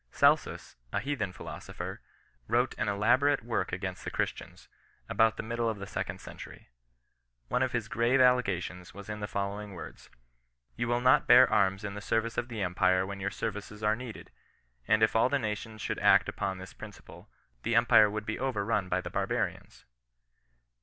[0.11, 2.01] Celsus, a heathen philosopher,
[2.47, 4.67] wrote an elaborate work against the Christians,
[5.07, 6.69] about the middle of the second century.
[7.49, 10.09] One of his grave allegations was in the follow ing words:—"
[10.75, 13.95] You will not bear arms in the service of the empire when your services are
[13.95, 14.31] needed,
[14.87, 17.29] and if all the nations should act upon this principle,
[17.61, 19.85] the empire would be overrun by the barbarians."